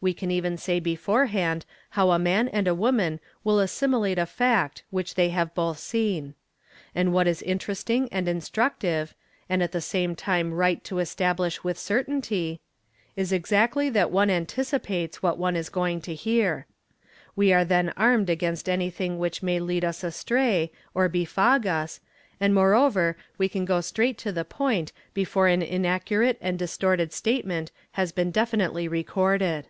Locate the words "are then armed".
17.52-18.30